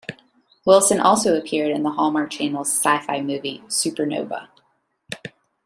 [0.65, 4.47] Wilson also appeared in the Hallmark Channel's sci-fi movie, "Supernova".